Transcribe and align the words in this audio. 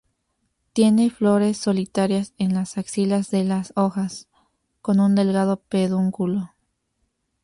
Tiene 0.73 1.11
flores 1.11 1.57
solitarias 1.57 2.33
en 2.39 2.55
las 2.55 2.79
axilas 2.79 3.29
de 3.29 3.43
las 3.43 3.71
hojas; 3.75 4.27
con 4.81 4.99
un 4.99 5.13
delgado 5.13 5.57
pedúnculo. 5.61 6.49